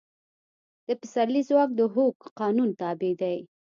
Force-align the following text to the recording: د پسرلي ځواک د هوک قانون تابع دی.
د 0.87 0.89
پسرلي 0.99 1.41
ځواک 1.49 1.69
د 1.75 1.81
هوک 1.93 2.17
قانون 2.39 2.69
تابع 2.79 3.11
دی. 3.21 3.37